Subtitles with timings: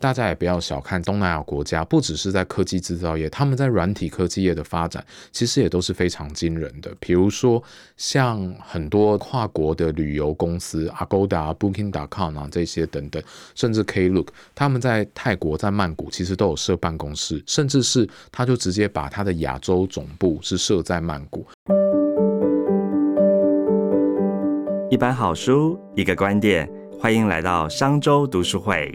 [0.00, 6.90] 大家也不要小看东南亚国家，不只是在科技制造业，他们在软体科技业的发展，其实也都是非常惊人的。
[6.98, 7.62] 比如说，
[7.98, 13.22] 像很多跨国的旅游公司，Agoda、Booking.com 啊这些等等，
[13.54, 21.46] 甚至 Klook，他们在泰国在曼谷其实都有设办公室，甚至是他就直接把他的亚洲总部是设在曼谷。
[24.90, 26.66] 一本好书，一个观点，
[26.98, 28.92] 欢迎来到商周读书会。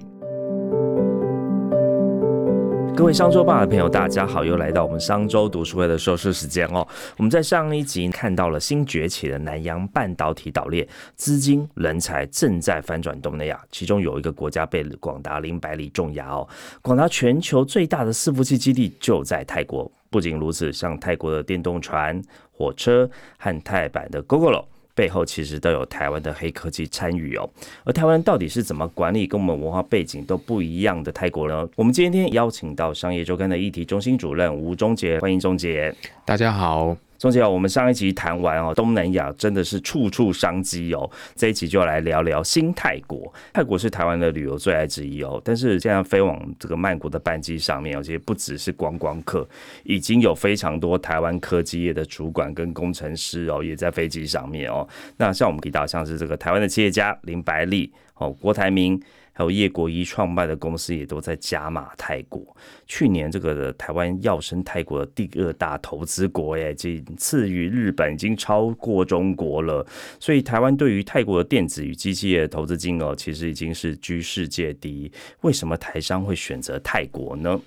[2.96, 6.88] 各位商周吧的朋友，大家好，又来到我们商周读书会的收视时间哦。
[7.18, 16.48] 我们在上一集看到了新崛起的南洋半导体岛链，资金人才正在翻转东南亚，其中有一个国家被广达零百里重压哦。
[16.82, 19.92] 广达全球最大的伺服器基地就在泰国。
[20.10, 22.20] 不仅如此，像泰国的电动船、
[22.50, 24.64] 火车和泰版的 GoGoLo。
[24.96, 27.48] 背后其实都有台湾的黑科技参与哦，
[27.84, 31.68] 而台湾到底是怎么管理跟我们文化背景都不一样的泰国呢？
[31.76, 35.94] 我们今天邀请到商业周刊的议题中心主任吴忠杰，欢迎忠杰，
[36.26, 36.96] 大家好。
[37.18, 41.10] 钟姐，我们上一集谈完哦，东南亚真的是处处商机哦。
[41.36, 43.34] 这一集就来聊聊新泰国。
[43.54, 49.48] 泰国是台湾的旅游最爱之一哦，但是现在飞往这个曼谷的班机上面，而且不只是观光客，
[49.84, 54.88] 已经有非常多台湾科技业的主管跟工程师哦，也在飞机上面哦。
[55.18, 59.02] 那像我们提到，像是这个台湾的企业家林百里哦，郭台铭。
[59.38, 62.42] 还有叶国一创办的公司也都在加码泰国。
[62.88, 69.86] 去年这个台湾要升泰国的第二大投资国，哎，仅次于日本，已经超过中国了。
[70.22, 75.12] 所以台湾对于泰国的电子与机器业投资金额，其实已经是居世界第一。
[75.42, 77.60] 为什么台商会选择泰国呢？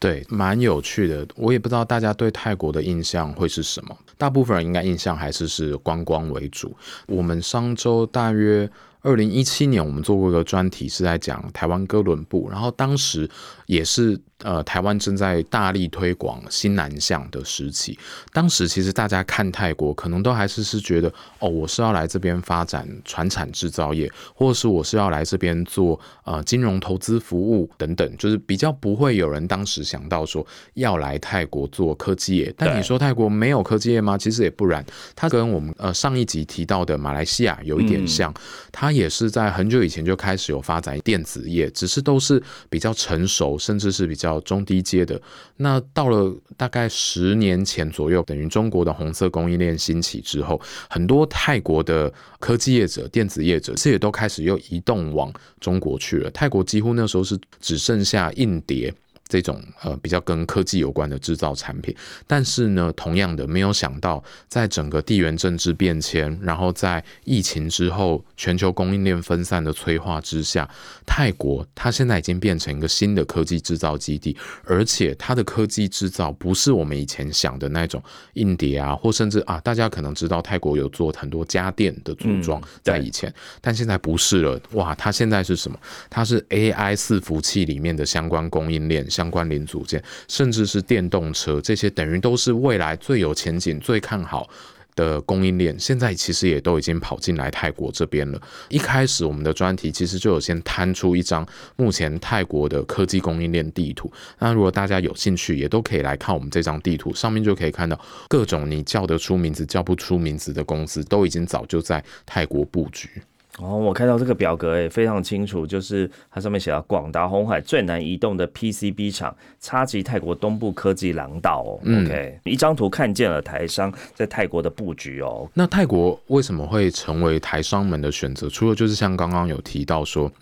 [0.00, 1.24] 对，蛮有趣的。
[1.36, 3.96] 我也不知道大家对泰国的印象会是什么。
[4.18, 6.76] 大部分人应该印象还是是观光为主。
[7.06, 8.68] 我们上周大约。
[9.02, 13.28] 二零一七年，我们做过一个专题，是在讲台湾哥伦布，然后当时
[13.66, 14.20] 也是。
[14.42, 17.96] 呃，台湾正在大力推广新南向的时期。
[18.32, 21.08] 当时其实大家看泰国，可能都还是是觉得，
[21.38, 32.52] 哦，我是要来这边发展船产制造业，或者是我是要来这边做呃金融投资服务等等，就是比较不会有人当时想到说要来泰国做科技业。
[32.58, 34.18] 但你说泰国没有科技业吗？
[34.18, 38.34] 其实也不然，它跟我们呃上一集提到的马来西亚有一点像，
[38.72, 44.31] 它也是在很久以前就开始有发展电子业，只是都是比较成熟，甚至是比较。
[44.40, 45.20] 中低阶的，
[45.56, 56.30] 那到了大概十年前左右，等于中国的红色供应链兴起之后，很多泰国的科技业者、电子业者，这也都开始又移动往中国去了。
[56.30, 58.92] 泰国几乎那时候是只剩下硬碟。
[59.32, 70.68] 这种呃比较跟科技有关的制造产品，但是呢，同样的没有想到，在整个地缘政治变迁，然后在疫情之后，全球供应链分散的催化之下，
[71.06, 78.02] 泰国它现在已经变成一个新的科技制造基地，而且它的科技制造不是我们以前想的那种
[78.34, 83.32] 硬碟啊，或甚至啊，大家可能知道泰国有做很多家电的组装，在以前，
[83.62, 85.78] 但现在不是了，哇，它现在是什么？
[86.10, 89.21] 它是 AI 伺服器里面的相关供应链，像。
[89.22, 94.50] 相关零组件，甚至是电动车，这些等于都是未来最有前景、最看好
[94.96, 95.78] 的供应链。
[95.78, 98.42] 现在其实也都已经跑进来泰国这边了。
[98.68, 101.46] 一开始我们的专题其实就有先摊出一张
[101.76, 104.10] 目前泰国的科技供应链地图。
[104.40, 107.96] 那如果大家有兴趣，也都可以来看我们这张地图，上面就可以看到
[108.28, 113.08] 各种你叫得出名字、叫不出名字的公司，都已经早就在泰国布局。
[113.58, 121.80] 哦，我看到这个表格诶，非常清楚，就是它上面写到广达红海最难移动的 PCB 厂，插旗泰国东部科技廊道哦。
[121.84, 125.46] OK，一张图看见了台商在泰国的布局哦。
[125.52, 128.48] 那泰国为什么会成为台商们的选择？
[128.48, 130.32] 除了就是像刚刚有提到说。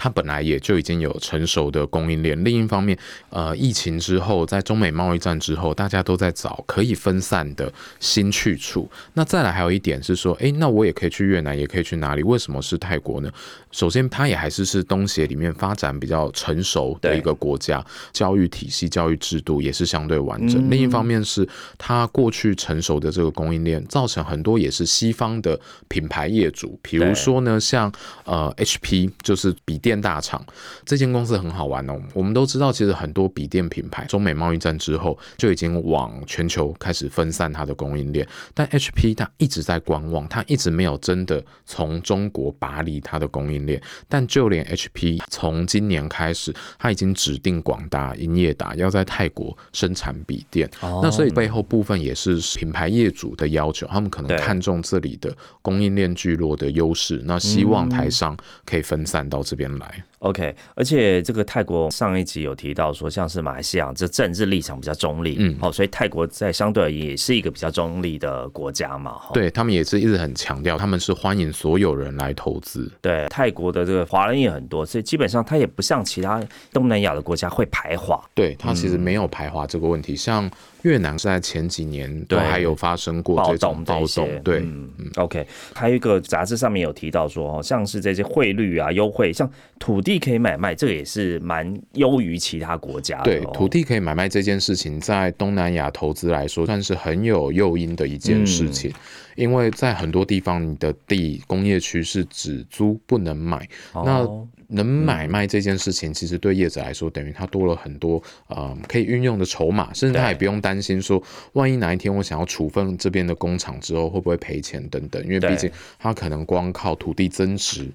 [0.00, 2.42] 它本来也就已经有成熟的供应链。
[2.44, 2.96] 另一方面，
[3.30, 8.88] 呃，疫情之后，在中美贸易战之后，大家都在找可以分散的新去处。
[9.14, 12.22] 那再来还有一点是说，诶，那我也可以去越南，也可以去哪里？
[12.22, 13.28] 为什么是泰国呢？
[13.72, 20.70] 首先，它也还是是东协里面发展比较成熟的一个国家，教育体系、教育制度也是相对完整。
[20.70, 21.46] 另一方面是
[21.76, 25.58] 它过去成熟的这个供应链，造成很多也是西方的
[25.88, 27.92] 品牌业主，比如说呢，像
[28.24, 29.87] 呃 HP 就是比电。
[29.88, 30.44] 电大厂
[30.84, 31.98] 这间公司很好玩哦。
[32.12, 38.28] 我们都知道，其实很多笔电品牌，中美贸易战之后就已经往全球开始分散它的供应链。
[38.52, 43.80] 但 HP 它一直在观望，它一直没有真的从中国拔离它的供应链。
[44.06, 50.70] 但就连 HP 从今年开始，它已经指定广达、营业达要在泰国生产笔电。
[50.82, 58.36] 那所以背后部分也是品牌业主的要求，他们可能看中这里的供应链聚落的优势，那希望台商
[58.66, 59.77] 可以分散到这边。
[59.78, 60.04] 来。
[60.20, 69.30] OK，而且这个泰国上一集有提到说，像是马来西亚这政治立场比较中立，嗯好、所以泰国在相对而言也是一个比较中立的国家嘛，哈。
[69.32, 72.90] 对他们也是一直很强调，他们是欢迎所有人来投资。
[73.00, 76.42] 对，泰国的这个华人也很多，所以基本上它也不像其他
[76.72, 78.20] 东南亚的国家会排华。
[78.34, 80.50] 对，它其实没有排华这个问题，像
[80.88, 89.48] 越南是在前几年都还有发生过暴这种暴动对，嗯，OK，还有一个杂志上面有提到说，哦，像是这些汇率啊优惠，像
[89.78, 93.50] 土地可以买卖，这个也是蛮优于其他国家的、对，哦。
[93.52, 98.90] 土地可以买卖这件事情，在东南亚投资来说，算是很有诱因的一件事情。
[99.36, 111.22] 因为在很多地方，你的地工业区是只租不能买，那哦能买卖这件事情，其实对业者来说，等于他多了很多呃可以运用的筹码，甚至他也不用担心说，
[111.54, 117.88] 万一哪一天我想要处分这边的工厂之后，会不会赔钱等等，因为对毕竟他可能光靠土地增值。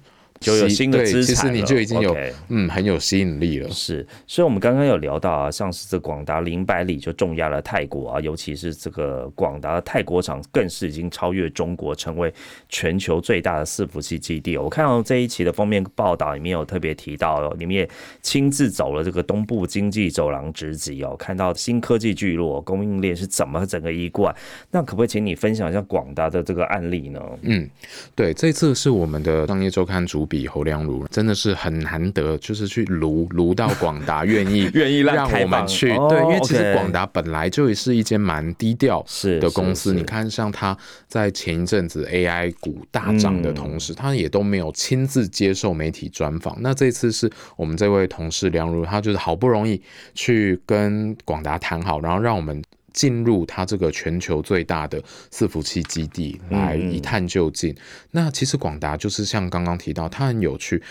[0.44, 2.16] 就有新的资产其实你就已经有
[2.48, 3.70] 嗯很有吸引力了。
[3.70, 12.32] 是，所以我们刚刚有聊到啊，像是这广达零百里就重压了泰国啊，尤其是这个广达的泰国厂，更是已经超越中国，成为
[12.68, 14.62] 全球最大的伺服器基地哦。
[14.64, 17.88] 我看到这一期的封面报道里面有特别提到哦，你们也
[18.22, 24.34] 亲自走了这个东部经济走廊直击哦，看到新科技聚落供应链是怎么整个一贯。
[24.70, 27.20] 那可不可以请你分享一下广达的这个案例呢？
[27.42, 27.68] 嗯，
[28.14, 39.04] 对，这次是我们的商业周刊主笔侯良儒，真的是很难得，就是去卢卢到广达 愿意愿意让我们去，哦对，因为其实广达本来就是一间蛮低调
[39.40, 40.76] 的公司，你看像他
[41.06, 46.56] 在前一阵子 AI 股大涨的同时，他也都没有亲自接受媒体专访。
[46.60, 49.80] 那这次是我们这位同事梁如，他就是好不容易
[50.14, 52.62] 去跟广达谈好，然后让我们。
[52.94, 54.98] 进入它这个全球最大的
[55.30, 57.76] 伺服器基地来一探究竟。
[58.12, 60.82] 那其实广达就是像刚刚提到，它很有趣，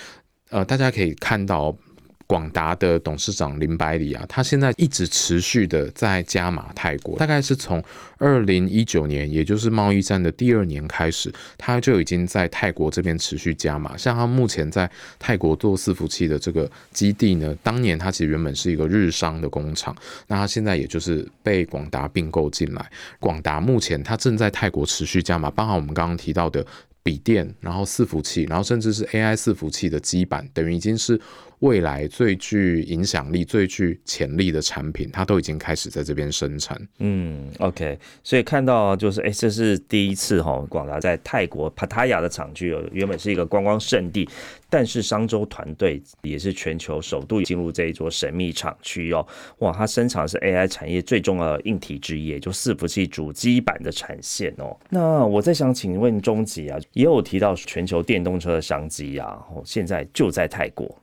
[0.51, 1.75] 呃，大家可以看到。
[2.25, 7.83] 广达的董事长林百里啊，他现在一直持续的在加码泰国，大概是从
[8.17, 13.97] 二零一九年，也就是贸易战的第二年开始，他就已经在泰国这边持续加码。
[13.97, 14.89] 像他目前在
[15.19, 19.95] 泰国做伺服器的这个基地呢，当年他其实原本是一个日商的工厂，
[20.27, 22.89] 那他现在也就是被广达并购进来。
[23.19, 26.65] 广达目前他正在泰国持续加码，包含我们刚刚提到的。
[27.05, 31.19] 笔电，然后伺服器，然后甚至是 AI 伺服器的基板，等于已经是
[31.63, 36.77] 未来最具影响力、最具潜力的产品，它都已经开始在这边生产。
[36.99, 44.27] 嗯，OK，所以看到就是，哎、这是第一次哈，广达在泰国帕塔亚的厂区哦，原本是一个观光胜地，
[44.69, 49.25] 但是商周团队也是全球首度进入这一座神秘厂区哦，
[49.59, 54.77] 哇，它生产的是 AI 产业最重要的硬体之一，也就伺服器主机板的产线哦。
[54.89, 60.93] 那我再想请问中吉啊，也有提到全球电动车的商机啊，哦，现在就在泰国。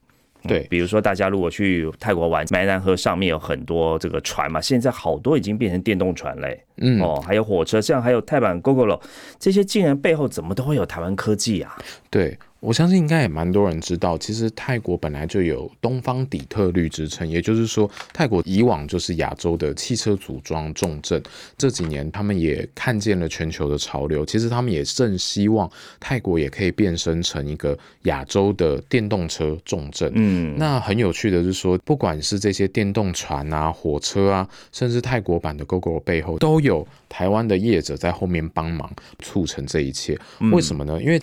[0.42, 6.64] 对，比如说大家如果去泰国玩，湄南河上面有很多这个船嘛，现在好多已经变成电动船嘞。
[6.78, 8.98] 嗯，哦，还有火车，像还有泰版 GoGoLo
[9.38, 11.76] 这些，竟然背后怎么都会有台湾科技啊？
[12.08, 21.22] 对，我相信应该也蛮多人知道，其实泰国本来就有东方底特律之称，也就是说，泰国以往就是亚洲的汽车组装重镇。
[21.56, 25.68] 这几年他们也看见了全球的潮流，其实他们也正希望
[25.98, 30.12] 泰国也可以变身成一个亚洲的电动车重镇。
[30.14, 40.18] 嗯，那很有趣的是说，不管是这些电动船啊、火车啊，甚至泰国版的 GoGo 背后，都有台湾的业者在后面帮忙促成这一切。
[40.52, 41.00] 为什么呢？
[41.00, 41.20] 因为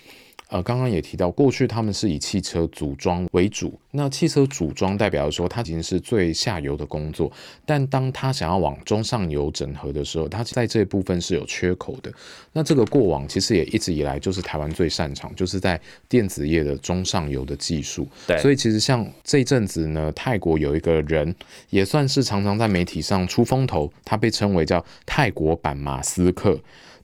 [0.48, 3.78] 呃，刚刚也提到，过去他们是以汽车组装为主。
[3.90, 7.30] 那汽车组装代表说，它已经是最下游的工作。
[7.66, 12.10] 但当他想要往中上游整合的时候，它在这部分是有缺口的。
[12.54, 15.78] 那这个过往其实也一直以来就是台湾最擅长，就是在
[16.08, 18.08] 电子业的中上游的技术。
[18.26, 21.34] 对所以其实像这一阵子呢，泰国有一个人
[21.68, 26.58] 也算是常常在媒体上出风头，他被称为叫泰国版马斯克。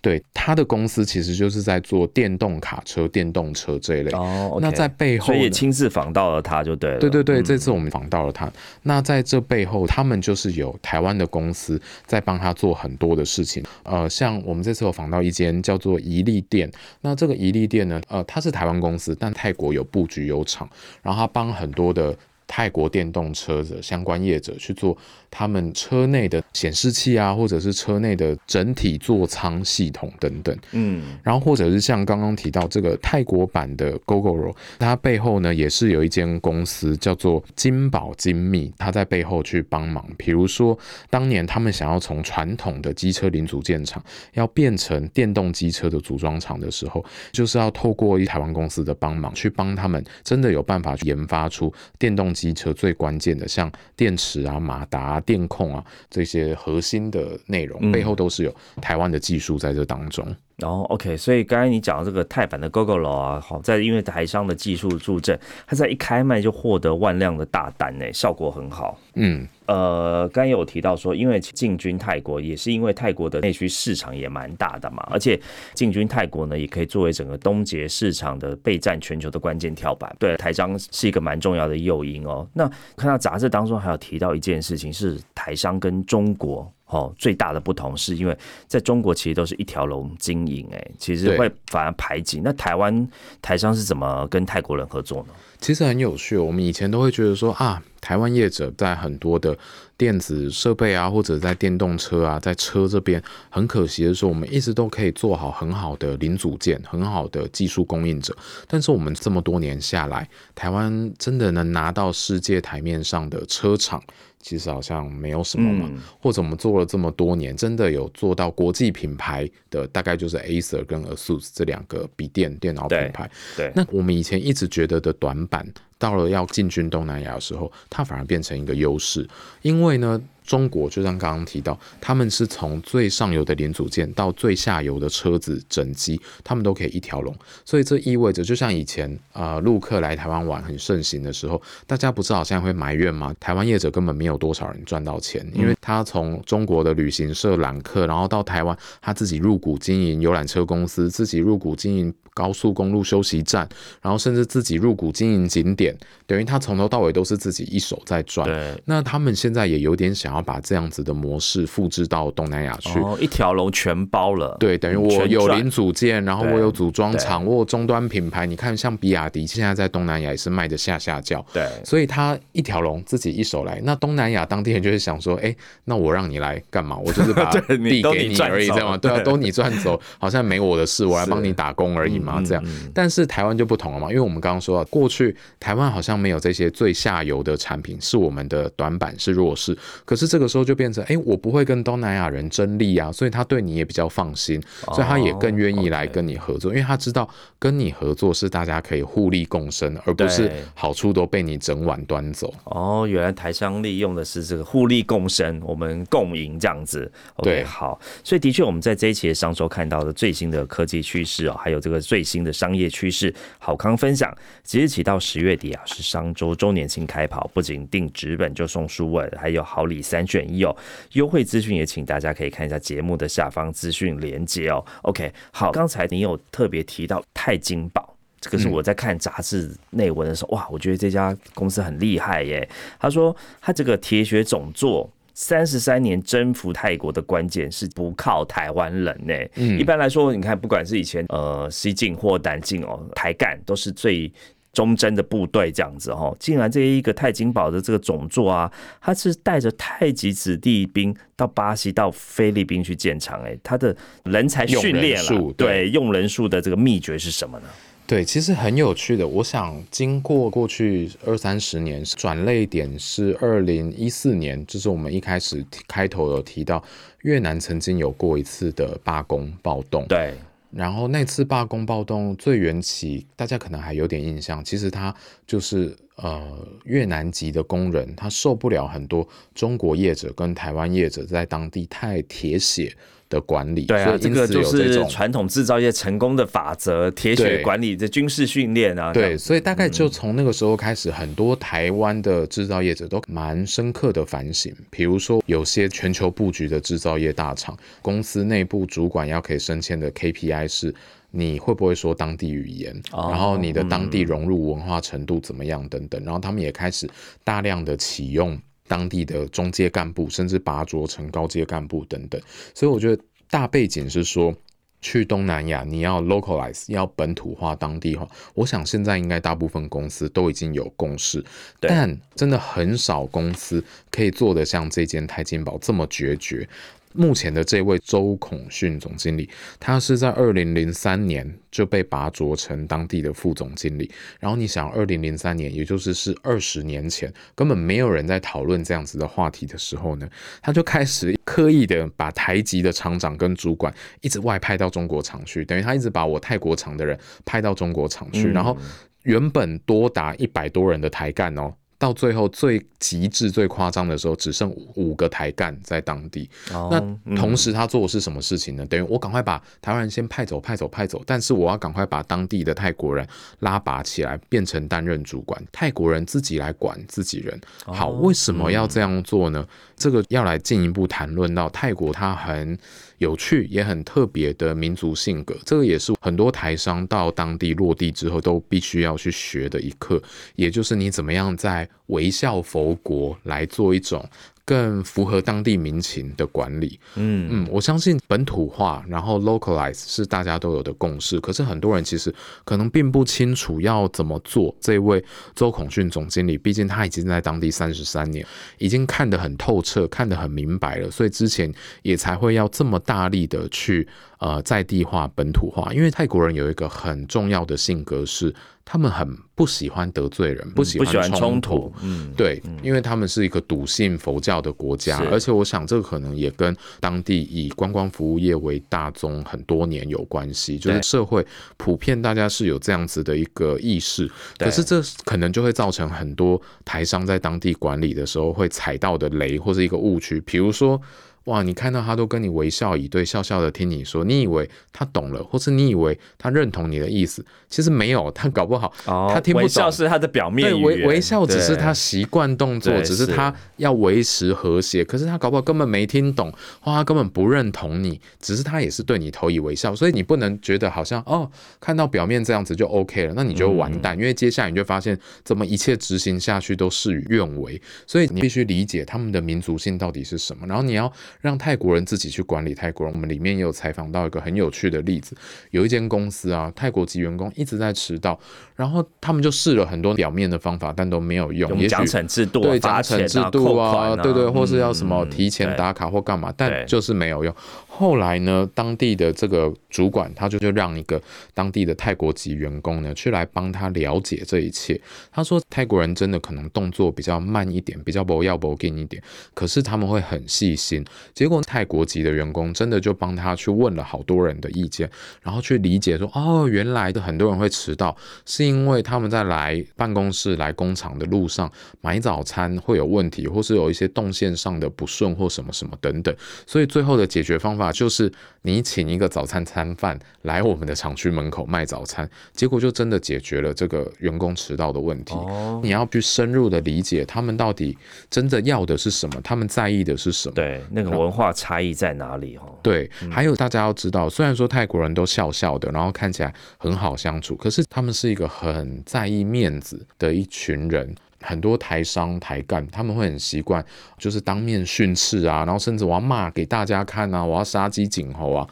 [0.05, 4.11] 对他的公司其实就是在做电动卡车、电动车这一类。
[4.13, 6.99] 哦那在背后所以也亲自访到了他就对了。
[6.99, 8.53] 对对对，嗯这次我们访到了他。
[8.83, 13.65] 那在这背后，他们就是有台湾的公司在帮他做很多的事情。
[13.85, 16.71] 呃，像我们这次有访到一间叫做宜利店，
[17.01, 20.69] 那这个宜利店呢，呃，它是台湾公司，但泰国有布局有厂，
[21.03, 22.15] 然后他帮很多的。
[22.47, 24.97] 泰国电动车的相关业者去做
[25.31, 30.57] 他们车内的显示器啊，或者是车内的整体座舱系统等等。
[30.73, 40.05] 嗯，然后或者是像刚刚提到这个泰国版的 GoGoRo，它背后呢也是有一间公司叫做金宝精密，它在背后去帮忙。
[40.17, 44.03] 比如说，当年他们想要从传统的机车零组件厂
[44.35, 60.27] 要变成电动机车的组装厂的时候，就是要透过一台湾公司的帮忙，去帮他们真的有办法去研发出电动机车最关键的，像电池啊、马达啊、电控啊这些核心的内容，背后都是有台湾的技术在这当中。
[60.57, 68.97] 然后 OK，所以刚才你讲的这个泰版的 GoGo 啊，好在因为台商的技术助阵，它在一开卖就获得万辆的大单呢，效果很好。
[69.15, 75.39] 嗯，呃，刚才有提到说，因为进军泰国也是因为泰国的内需市场也蛮大的嘛，而且
[75.75, 80.15] 进军泰国呢，也可以作为整个东捷市场的备战全球的关键跳板。
[80.21, 82.47] 对，台商是一个蛮重要的诱因哦。
[82.53, 86.71] 那看到杂志当中还有提到一件事情，是台商跟中国。
[86.95, 92.41] 哦，最大的不同是因为在中国其实都是一条龙经营，哎，其实会反而排挤。
[92.45, 93.09] 那台湾
[93.43, 95.35] 台商是怎么跟泰国人合作呢？
[95.59, 99.59] 其实很有趣，我们以前都会觉得说啊，台湾业者在很多的
[99.97, 108.37] 电子设备啊，或者在电动车啊，在车这边，很可惜的是，我们一直都可以做好很好的零组件，很好的技术供应者。
[108.67, 114.03] 但是我们这么多年下来，台湾真的能拿到世界台面上的车厂？
[114.41, 123.31] 其实好像没有什么嘛，或者我们做了这么多年，真的有做到国际品牌的，大概就是 Acer 跟 ASUS 这两个笔电电脑品牌。
[123.57, 125.67] 对，那我们以前一直觉得的短板，
[126.05, 129.27] 到了要进军东南亚的时候，它反而变成一个优势，
[129.63, 130.21] 因为呢。
[130.45, 137.35] 中国就像刚刚提到，他们是从最上游的零组件到最下游的车子整机，他们都可以一条龙。
[137.65, 143.35] 所以这意味着，就像以前啊，陆客来台湾玩很盛行的时候，大家不是好像会埋怨吗？
[143.41, 153.67] 台湾业者根本没有多少人赚到钱，因为他从中国的旅行社揽客，然后到台湾，他自己入股经营游览车公司，自己入股经营高速公路休息站，
[154.03, 155.97] 然后甚至自己入股经营景点，
[156.27, 158.47] 等于他从头到尾都是自己一手在赚。
[158.47, 160.34] 对，那他们现在也有点想。
[160.35, 164.57] 然后把这样子的模式复制到东南亚去，一条龙全包了。
[164.59, 168.45] 对，等于我有零组件，然后我有组装厂，我有终端品牌。
[168.45, 171.41] 你看，像比亚迪现在在东南亚也是卖的下下叫。
[171.53, 173.81] 对，所以他一条龙自己一手来。
[173.85, 176.99] 那东南亚当地人就是想说，哎，那我让你来干嘛？
[176.99, 178.97] 我就是把 地给你而已，这样吗？
[178.97, 182.65] 对啊，都你赚走，好像没我的事，我来帮你打工而已嘛，这样。
[182.93, 189.79] 但是台湾就不同了嘛，因为我们刚刚说，过去台湾好像没有这些最下游的产品，是我们的短板，是弱势。
[190.05, 197.29] 可是这个时候就变成，哎，我不会跟东南亚人争利啊，所以他对你也比较放心，所以他也更愿意来跟你合作，因为他知道
[197.59, 202.53] 跟你合作是大家可以互利共生，而不是好处都被你整碗端走。
[202.65, 207.11] 哦，原来台商利用的是这个互利共生，我们共赢这样子。
[207.39, 220.45] 对，好，所以的确我们在这一期的商周看到的最新的科技趋势哦，还有这个最新的商业趋势，好康分享，即日起到十月底啊，是商周周年庆开跑，不仅定纸本就送书本，还有好礼三选。
[220.45, 220.77] 一哦
[221.13, 224.85] 优惠资讯也请大家可以看一下节目的下方资讯连接哦。
[225.03, 232.69] OK，好，刚才你有特别提到钛金宝，这个是我在看杂志内文的时候，哇，我觉得这家公司很厉害耶。
[233.01, 239.35] 他说他这个铁血总座三十三年征服泰国的关键是不靠台湾人呢。
[239.57, 244.31] 嗯，一般来说，你看不管是以前呃西进或南进哦，台干都是最。
[244.75, 257.67] 忠贞的部队这样子哦，竟然这一个太金宝的这个总座啊，他是带着太极子弟兵到巴西、到菲律宾去建厂，哎，他的人才训练了，对，用人数的这个秘诀是什么呢？
[258.07, 259.27] 对，其实很有趣的。
[259.27, 266.85] 我想，经过过去二三十年，转类点是二零一四年，就是我们一开始开头有提到，
[267.23, 270.35] 越南曾经有过一次的罢工暴动，对。
[270.75, 274.65] 然后那次罢工暴动最缘起，大家可能还有点印象。
[274.65, 275.15] 其实他
[275.47, 282.95] 就是呃越南籍的工人，他受不了很多中国业者跟台湾业者在当地太铁血。
[283.29, 289.13] 的管理，对啊，这个就是传统制造业成功的法则，铁血管理的军事训练啊。
[289.13, 294.75] 对，所以大概就从那个时候开始，很多台湾的制造业者都蛮深刻的反省。
[294.91, 300.95] 比如说，有些全球布局的制造业大厂，公司内部主管要可以升迁的 KPI 是
[301.31, 306.23] 你会不会说当地语言，然后你的当地融入文化程度怎么样等等。
[306.25, 307.09] 然后他们也开始
[307.43, 308.57] 大量的启用。
[308.87, 312.41] 当地的中阶干部，甚至拔擢成高阶干部等等，
[312.75, 314.55] 所以我觉得大背景是说，
[315.01, 318.29] 去东南亚，你要 localize，要本土化、当地化。
[318.55, 321.45] 我想现在应该大部分公司都已经有共识，
[321.81, 326.69] 但真的很少公司可以做得像这间泰金宝这么决绝。
[327.15, 334.11] 目前的这位周孔训总经理，他是在二零零三年就被拔擢成当地的副总经理。
[334.41, 340.29] 然后你想，二零零三年，也就是是二十年前，根本没有人在讨论这样子的话题的时候呢，
[340.61, 348.77] 他就开始刻意的把台籍的厂长跟主管一直外派到中国厂去，等于他一直把我泰国厂的人派到中国厂去，然后
[349.23, 351.73] 原本多达一百多人的台干哦。
[351.99, 356.49] 到最后最极致、最夸张的时候，只剩五个台干在当地。
[356.71, 357.01] 那
[357.37, 358.85] 同时他做的是什么事情呢？
[358.87, 363.27] 等于我赶快把台湾人先派走、派走、派走，但是我要赶快把当地的泰国人
[363.61, 367.61] 拉拔起来，变成担任主管，泰国人自己来管自己人。
[367.85, 369.67] 好，为什么要这样做呢？
[369.97, 372.79] 这个要来进一步谈论到泰国，它很。
[373.19, 380.23] 有趣也很特别的民族性格，这个也是很多台商到当地落地之后都必须要去学的一课，
[380.57, 384.29] 也就是你怎么样在微笑佛国来做一种。
[384.67, 391.39] 更符合当地民情的管理，嗯嗯，我相信本土化，然后 localize 是大家都有的共识。
[391.41, 394.75] 可是很多人其实可能并不清楚要怎么做。
[394.81, 395.23] 这位
[395.55, 398.47] 周孔训总经理，毕竟他已经在当地三十三年，
[398.79, 401.71] 已经看得很透彻，看得很明白了，所以之前
[402.03, 404.09] 也才会要这么大力的去
[404.45, 405.93] 呃在地化、本土化。
[405.95, 408.55] 因为泰国人有一个很重要的性格是。
[408.87, 411.91] 他们很不喜欢得罪人，不喜欢冲突。
[412.03, 421.43] 嗯，对，因为他们是一个笃信佛教的国家，而且我想这个可能也跟当地以观光服务业为大宗很多年有关系，就是社会
[421.79, 424.31] 普遍大家是有这样子的一个意识。
[424.59, 431.01] 可是这可能就会造成很多台商在当地管理的时候会踩到的雷或是一个误区，比如说。
[431.45, 439.63] 哇，你看到他都跟你微笑以对，笑笑的听你说，你以为他懂了，或是你以为他认同你的意思，其实没有，他搞不好他听不懂。
[439.63, 461.13] 微笑是他的表面对，微微笑只是他习惯动作，只是他要维持和谐，可是他搞不好根本没听懂，或他根本不认同你，只是他也是对你投以微笑，所以你不能觉得好像哦，看到表面这样子就 OK 了，那你就完蛋，因为接下来你就发现怎么一切执行下去都事与愿违，所以你必须理解他们的民族性到底是什么，然后你要。
[461.41, 463.15] 让泰国人自己去管理泰国人。
[463.15, 465.37] 我们里面也有采访到一个很有趣的例子，
[465.71, 468.39] 有一间公司啊，泰国籍员工一直在迟到，
[468.75, 471.87] 然后他们就试了很多表面的方法，但都没有用。
[471.89, 477.55] 奖惩制度，对奖惩制度啊，对对，或是要什么提前打卡或干嘛，但就是没有用。
[477.87, 481.23] 后来呢，当地的这个主管他就就让一个
[481.55, 485.01] 当地的泰国籍员工呢去来帮他了解这一切。
[485.31, 489.23] 他说泰国人真的可能动作比较慢一点，比较不要不紧一点，
[489.55, 491.05] 可是他们会很细心。
[491.33, 495.09] 结果泰国籍的员工真的就帮他去问了好多人的意见，
[495.41, 506.35] 然后去理解说，哦，原来的很多人会迟到，是因为他们在来办公室、来工厂的路上买早餐会有问题，或是有一些动线上的不顺或什么什么等等。
[506.67, 507.85] 所以最后的解决方法。
[507.95, 515.35] 就是你请一个早餐餐贩来我们的厂区门口卖早餐，结果就真的解决了这个员工迟到的问题。
[515.35, 517.99] 哦，你要去深入的理解他们到底
[518.31, 520.55] 真的要的是什么，他们在意的是什么？
[520.55, 522.57] 对，那个文化差异在哪里？
[522.57, 531.15] 哈，对，还有大家要知道，虽然说泰国人都笑笑的，然后看起来很好相处，可是他们是一个很在意面子的一群人。
[531.47, 533.85] 很多台商台干他们会很习惯，
[534.17, 538.67] 就是当面训斥啊，然后甚至我要骂给大家看啊，我要杀鸡儆猴啊。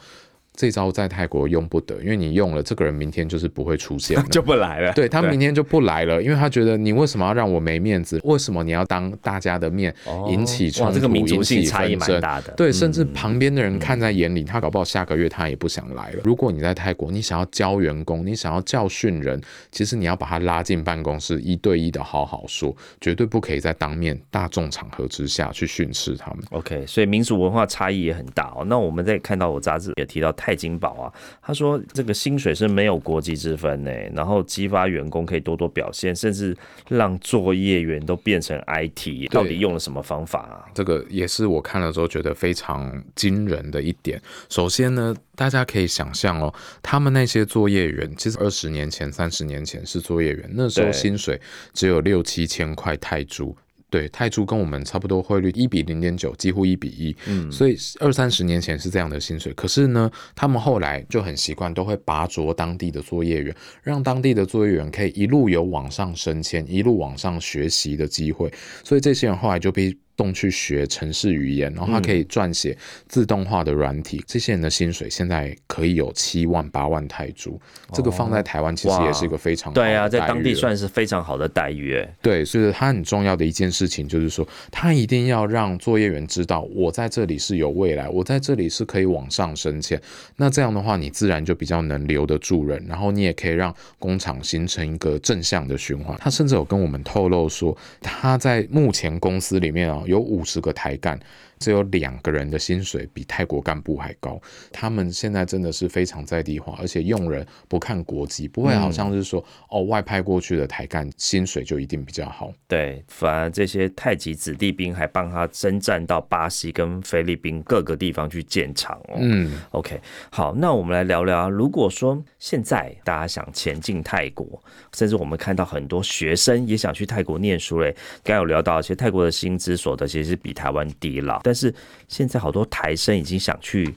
[0.55, 4.93] 这招在泰国用不得，因为你用了，这个人明天就是不会出现， 就不来了。
[4.93, 8.21] 对他明天就不来了，因为他觉得你为什么要让我没面子？
[8.23, 9.91] 为什么你要当大家的面
[10.29, 12.21] 引起冲突、引起纷争？
[12.55, 16.21] 对，甚至旁边的人看在眼里，他搞不好下个月他也不想来了。
[16.23, 26.43] 如果你在泰国，你想要教员工，你想要教训人，其实你要把他拉进办公室，一对一的好好说，绝对不可以在当面大众场合之下去训斥他们。
[26.51, 28.63] OK，所以民族文化差异也很大哦。
[28.67, 30.31] 那我们在看到我杂志也提到。
[30.43, 36.53] 泰金宝啊，他说这个薪水是没有国籍之分呢，然后激发员工可以多多表现，甚至
[36.89, 40.67] 让作业员都变成 IT，到底用了什么方法啊？
[40.73, 44.21] 这个也是我看了之后觉得非常惊人的一点。
[44.49, 51.39] 首先呢，大家可以想象哦，他们那些作业员，其实二十年前、三十年前是作业员，那时候薪水
[51.71, 53.55] 只有六七千块泰铢。
[53.93, 59.53] 对泰铢跟我们差不多汇率一比零点九，几乎一比一，嗯，所以二三十年前是这样的薪水。
[59.53, 68.51] 可是呢，他们后来就很习惯，都会拔擢当地的作业员，让当地的作业员可以一路有往上升迁、一路往上学习的机会。
[68.83, 74.23] 所以这些人后来就被动去学城市语言，然后他可以撰写自动化的软体。
[74.27, 77.59] 这些人的薪水现在可以有七万八万泰铢，
[77.91, 81.95] 这个放在台湾其实也是一个非常对啊，在当地算是非常好的待遇。
[81.97, 89.99] 哎对，所以他很重要的一件事情就是说，他一定要让作业员知道，我在这里是有未来，我在这里是可以往上升迁。
[90.37, 96.17] 那这样的话，你自然就比较能留得住人，然后你也可以让工厂形成一个正向的循环。
[96.19, 101.19] 他甚至有跟我们透露说，他在目前公司里面啊，有五十个台干。
[101.63, 104.37] 只有两个人的薪水比泰国干部还高，
[104.69, 112.51] 他们现在真的是非常在地化，而且用人不看国籍，不会好像是说、哦外派过去的台干薪水就一定比较好。
[112.67, 119.17] 对，反而这些太极子弟兵还帮他征战到巴西跟菲律宾各个地方去建厂哦。
[119.19, 121.47] 嗯，OK，好，那我们来聊聊啊。
[121.47, 124.61] 如果说现在大家想前进泰国，
[124.93, 131.73] 甚至我们看到很多学生也想去泰国念书嘞，刚刚有聊到，其实泰国的薪资所得其实是比台湾低了，但是
[132.07, 133.95] 现在好多台生已经想去。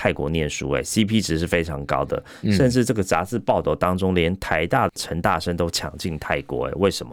[0.00, 7.12] 泰国念书、哎，CP 值是非常高的，甚至这个杂志报道当中，连台大、陈大生都抢进泰国、哎，为什么？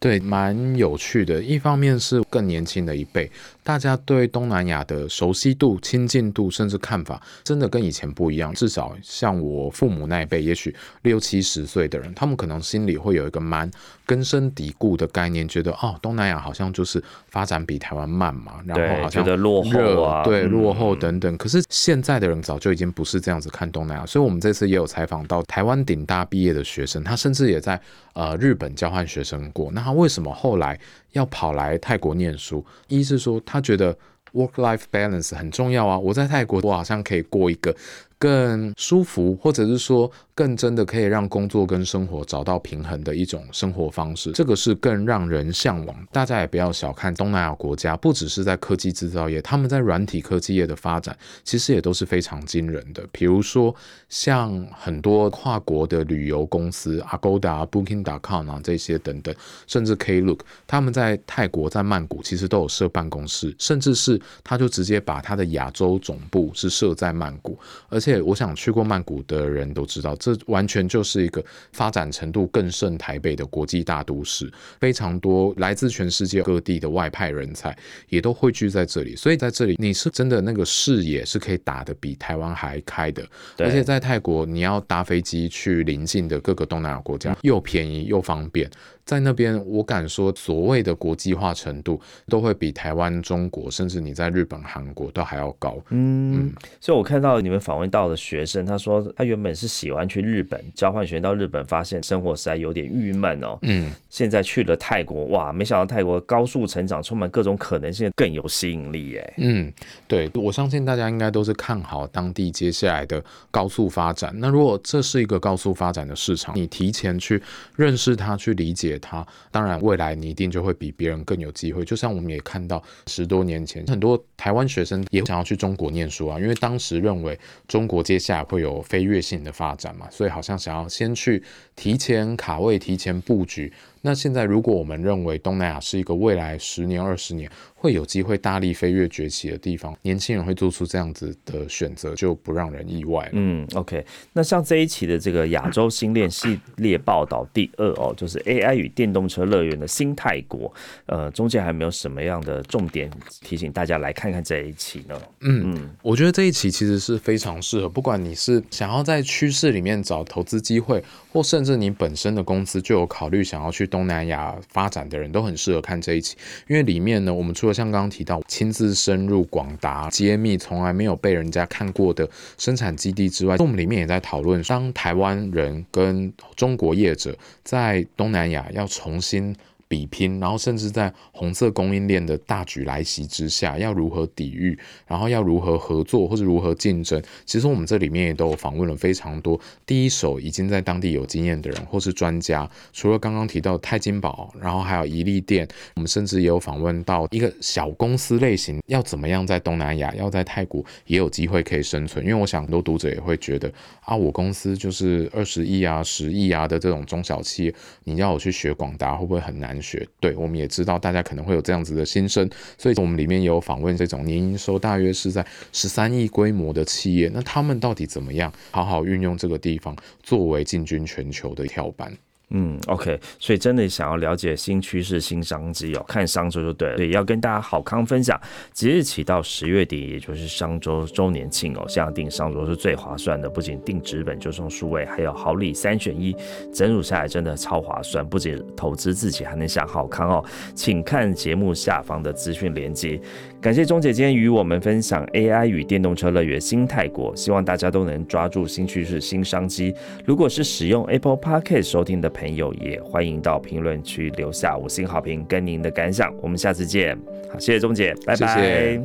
[0.00, 1.40] 对，蛮有趣的。
[1.40, 3.30] 一方面是更年轻的一辈，
[3.66, 8.54] 大家对东南亚的熟悉度、亲近度，甚至看法，真的跟以前不一样。
[8.54, 13.68] 至少像我父母那一辈，也许六七十岁的人，他们可能心里会有一个蛮
[14.06, 21.36] 根深蒂固的概念，觉得哦，东南亚好像就是发展比台湾慢嘛，然后好像落后啊对，嗯落后等等。
[21.36, 27.80] 可是现在的人早就已经不是这样子看东南亚，所以我们这次也有采访到台湾顶大毕业的学生，他甚至也在
[28.12, 29.72] 呃日本交换学生过。
[29.72, 30.78] 那他为什么后来
[31.12, 32.64] 要跑来泰国念书？
[32.88, 33.96] 一是说他觉得
[34.32, 37.74] work life balance 很重要啊，我在泰国我好像可以过一个
[38.18, 45.96] 更舒服，或者是说更真的可以让工作跟生活找到平衡的一种生活方式，这个是更让人向往。
[46.12, 53.06] 大家也不要小看东南亚国家，不只是在科技制造业，他们在软体科技业的发展其实也都是非常惊人的。
[53.12, 53.74] 比如说
[54.08, 59.34] 像很多跨国的旅游公司，Agoda、Booking.com 啊这些等等，
[59.66, 77.76] 甚至 Klook，他们在泰国在曼谷其实都有设办公室，甚至是他就直接把他的亚洲总部是设在曼谷，而我想去过曼谷的人都知道，这完全就是一个发展程度更胜台北的国际大都市，非常多来自全世界各地的外派人才
[78.08, 83.26] 也都汇聚在这里，所以在这里你是真的那个视野是可以打得比台湾还开的，
[83.58, 88.70] 而且在泰国你要搭飞机去邻近的各个东南亚国家，又便宜又方便。
[89.06, 95.78] 在那边，我敢说，所谓的国际化程度都会比台湾、中国，甚至你在日本、韩国都还要高。
[95.90, 103.56] 嗯，所以我看到你们访问到的学生，他说他原本是喜欢去日本交换学，到日本发现生活实在有点郁闷哦。
[103.62, 109.34] 嗯，现在去了泰国，哇，没想到泰国高速成长，充满各种可能性，更有吸引力耶。
[109.36, 109.72] 嗯，
[110.08, 114.34] 对，我相信大家应该都是看好当地接下来的高速发展。
[114.34, 117.40] 那如果这是一个高速发展的市场，你提前去
[117.76, 121.84] 认识它，去理解他，当然未来你一定就会比别人更有机会。
[121.84, 131.42] 就像我们也看到十多年前，很多台湾学生也想要去中国念书啊，因为当时认为中国接下来会有飞跃性的发展嘛，所以好像想要先去
[131.74, 133.72] 提前卡位、提前布局。
[134.06, 143.30] 那现在，如果我们认为东南亚是一个未来十年、二十年会有机会大力飞跃崛起的地方，年轻人会做出这样子的选择，就不让人意外了。
[143.32, 150.72] 嗯，OK，那像这一期的这个亚洲新链系列报道第二哦，就是 AI 与电动车乐园的新泰国，
[151.06, 155.20] 呃，中间还没有什么样的重点提醒大家来看看这一期呢？
[155.40, 166.36] 嗯，我觉得这一期其实是非常适合，不管你是想要在趋势里面找投资机会，或甚至你本身的公司就有考虑想要去东南亚发展的人，都很适合看这一期。
[166.68, 172.28] 因为里面呢，我们除了像刚刚提到亲自深入广达揭秘从来没有被人家看过的
[172.58, 179.56] 生产基地之外，我们里面也在讨论，当台湾人跟中国业者在东南亚要重新。
[179.88, 187.22] 比拼，然后甚至在红色供应链的大举来袭之下，要如何抵御，然后要如何合作或者如何竞争。
[187.44, 192.68] 其实我们这里面也都访问了非常多第一手已经在当地有经验的人或是专家。
[192.92, 202.24] 除了刚刚提到的泰金宝，然后还有宜利店，我们甚至也有访问到一个小公司类型要怎么样在东南亚，要在泰国也有机会可以生存。
[202.24, 210.06] 因为我想很多读者也会觉得啊，我公司就是二十亿啊、十亿啊的这种中小企业，你要我去学广达会不会很难学？
[210.20, 222.12] 对，我们也知道大家可能会有这样子的心声，所以我们里面有访问这种年营收大约是在十三亿规模的企业，那他们到底怎么样好好运用这个地方作为进军全球的跳板？
[222.50, 226.96] 嗯，OK，所以真的想要了解新趋势、新商机哦，看商周就对了。
[226.96, 228.40] 对，要跟大家好康分享，
[228.72, 236.36] 即日起到十月底，也就是商周周年庆哦，现在订商周是最划算的，不仅订纸本就送数位，还有好礼三选一，
[236.72, 240.44] 整组下来真的超划算，不仅投资自己，还能享好康哦。
[240.72, 243.20] 请看节目下方的资讯连接。
[243.60, 249.92] 感谢钟姐今天与我们分享 AI 与电动车乐园新泰国，希望大家都能抓住新趋势、新商机。
[250.24, 256.30] 如果是使用 Apple Podcast 收听的朋友，也欢迎到评论区留下五星好评跟您的感想。
[256.42, 257.18] 我们下次见，
[257.50, 259.00] 好，谢谢钟姐，拜拜。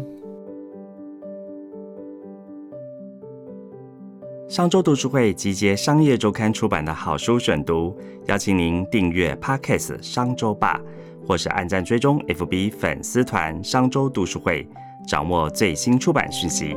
[4.50, 10.82] 商周读书会集结商业周刊出版的好书选读，邀请您订阅 Podcast 商周吧。
[11.26, 14.68] 或是按赞追踪 FB 粉丝团商周读书会，
[15.08, 16.76] 掌握最新出版讯息。